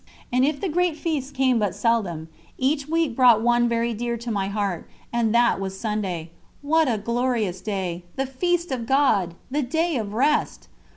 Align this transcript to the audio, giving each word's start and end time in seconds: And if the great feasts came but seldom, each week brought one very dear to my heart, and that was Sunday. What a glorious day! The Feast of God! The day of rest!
And 0.33 0.43
if 0.43 0.59
the 0.59 0.67
great 0.67 0.97
feasts 0.97 1.29
came 1.29 1.59
but 1.59 1.75
seldom, 1.75 2.27
each 2.57 2.87
week 2.87 3.15
brought 3.15 3.43
one 3.43 3.69
very 3.69 3.93
dear 3.93 4.17
to 4.17 4.31
my 4.31 4.47
heart, 4.47 4.89
and 5.13 5.31
that 5.35 5.59
was 5.59 5.79
Sunday. 5.79 6.31
What 6.63 6.91
a 6.91 6.97
glorious 6.97 7.61
day! 7.61 8.01
The 8.15 8.25
Feast 8.25 8.71
of 8.71 8.87
God! 8.87 9.35
The 9.51 9.61
day 9.61 9.97
of 9.97 10.15
rest! 10.15 10.67